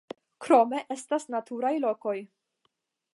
Krome 0.45 0.79
estas 0.95 1.29
naturaj 1.35 1.73
lokoj. 1.87 2.17